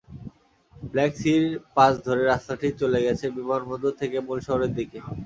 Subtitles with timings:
[0.83, 1.43] Black সির
[1.75, 4.97] পাশ ধরে রাস্তাটি চলে গেছে বিমানবন্দর থেকে মূল শহরের দিকে।